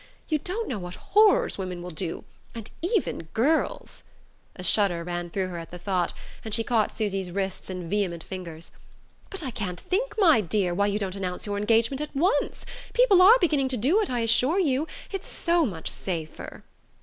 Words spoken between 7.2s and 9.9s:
wrists in vehement fingers. "But I can't